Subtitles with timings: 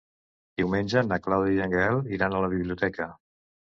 [0.61, 3.13] Diumenge na Clàudia i en Gaël iran a la biblioteca.